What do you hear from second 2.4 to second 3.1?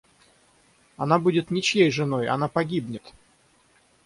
погибнет!